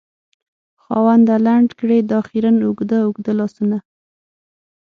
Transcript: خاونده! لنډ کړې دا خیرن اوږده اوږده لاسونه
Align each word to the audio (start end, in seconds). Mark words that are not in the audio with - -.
خاونده! 0.83 1.35
لنډ 1.45 1.69
کړې 1.79 1.97
دا 2.11 2.19
خیرن 2.27 2.57
اوږده 2.65 2.97
اوږده 3.05 3.31
لاسونه 3.39 3.77